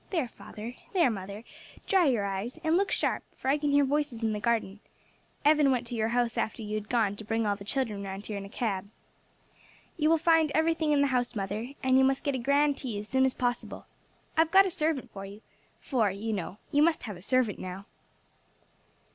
There, 0.09 0.27
father, 0.27 0.73
there, 0.93 1.11
mother, 1.11 1.43
dry 1.85 2.05
your 2.07 2.25
eyes, 2.25 2.57
and 2.63 2.75
look 2.75 2.89
sharp, 2.89 3.21
for 3.37 3.49
I 3.49 3.59
can 3.59 3.69
hear 3.69 3.85
voices 3.85 4.23
in 4.23 4.33
the 4.33 4.39
garden. 4.39 4.79
Evan 5.45 5.69
went 5.69 5.85
to 5.85 5.93
your 5.95 6.07
house 6.07 6.39
after 6.39 6.63
you 6.63 6.73
had 6.73 6.89
gone 6.89 7.15
to 7.17 7.23
bring 7.23 7.45
all 7.45 7.55
the 7.55 7.63
children 7.63 8.01
round 8.01 8.25
here 8.25 8.35
in 8.39 8.43
a 8.43 8.49
cab. 8.49 8.89
"You 9.97 10.09
will 10.09 10.17
find 10.17 10.51
everything 10.55 10.91
in 10.91 11.01
the 11.01 11.09
house, 11.13 11.35
mother, 11.35 11.73
and 11.83 11.99
you 11.99 12.03
must 12.03 12.23
get 12.23 12.33
a 12.33 12.39
grand 12.39 12.79
tea 12.79 12.97
as 12.97 13.07
soon 13.09 13.25
as 13.25 13.35
possible. 13.35 13.85
I 14.35 14.41
have 14.41 14.49
got 14.49 14.65
a 14.65 14.71
servant 14.71 15.11
for 15.11 15.23
you 15.23 15.43
for, 15.79 16.09
you 16.09 16.33
know, 16.33 16.57
you 16.71 16.81
must 16.81 17.03
have 17.03 17.15
a 17.15 17.21
servant 17.21 17.59
now." 17.59 17.85